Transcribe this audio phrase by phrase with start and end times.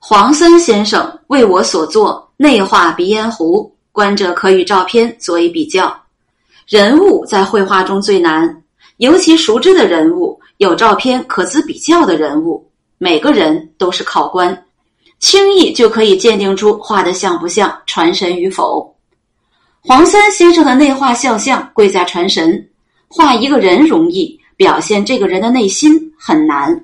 [0.00, 5.94] 黄森先生为我所作内画鼻烟壶，观者可与照片作一比较。
[6.66, 8.62] 人物在绘画中最难，
[8.98, 12.64] 尤其熟知的人物，有照片可资比较的人物，
[12.96, 14.64] 每个人都是考官，
[15.18, 18.94] 轻易就可以鉴定出画的像不像，传神与否。
[19.80, 22.66] 黄森先生的内画肖像贵在传神，
[23.08, 26.82] 画一个人容易，表现这个人的内心很难。